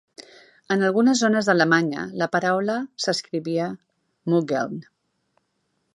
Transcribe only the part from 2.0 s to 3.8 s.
la paraula s'escrivia